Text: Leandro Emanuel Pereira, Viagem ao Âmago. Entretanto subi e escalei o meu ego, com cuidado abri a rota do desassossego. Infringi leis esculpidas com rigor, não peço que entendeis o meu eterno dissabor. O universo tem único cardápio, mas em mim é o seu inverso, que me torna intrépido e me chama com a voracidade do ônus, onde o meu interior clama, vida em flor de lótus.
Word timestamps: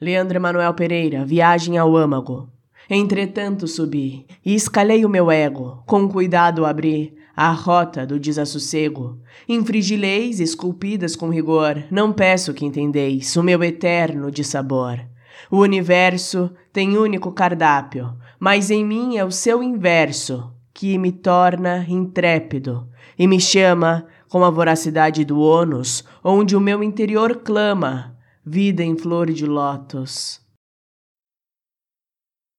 Leandro 0.00 0.36
Emanuel 0.36 0.74
Pereira, 0.74 1.24
Viagem 1.24 1.78
ao 1.78 1.96
Âmago. 1.96 2.48
Entretanto 2.90 3.68
subi 3.68 4.26
e 4.44 4.54
escalei 4.54 5.04
o 5.04 5.08
meu 5.08 5.30
ego, 5.30 5.82
com 5.86 6.08
cuidado 6.08 6.66
abri 6.66 7.14
a 7.36 7.50
rota 7.50 8.04
do 8.04 8.18
desassossego. 8.18 9.20
Infringi 9.48 9.96
leis 9.96 10.40
esculpidas 10.40 11.14
com 11.14 11.30
rigor, 11.30 11.84
não 11.90 12.12
peço 12.12 12.52
que 12.52 12.64
entendeis 12.64 13.36
o 13.36 13.42
meu 13.42 13.62
eterno 13.62 14.30
dissabor. 14.30 14.98
O 15.50 15.58
universo 15.58 16.50
tem 16.72 16.98
único 16.98 17.30
cardápio, 17.30 18.14
mas 18.38 18.70
em 18.70 18.84
mim 18.84 19.16
é 19.16 19.24
o 19.24 19.30
seu 19.30 19.62
inverso, 19.62 20.52
que 20.72 20.98
me 20.98 21.12
torna 21.12 21.86
intrépido 21.88 22.88
e 23.16 23.28
me 23.28 23.40
chama 23.40 24.06
com 24.28 24.44
a 24.44 24.50
voracidade 24.50 25.24
do 25.24 25.40
ônus, 25.40 26.04
onde 26.22 26.56
o 26.56 26.60
meu 26.60 26.82
interior 26.82 27.36
clama, 27.44 28.13
vida 28.44 28.82
em 28.82 28.96
flor 28.96 29.32
de 29.32 29.46
lótus. 29.46 30.43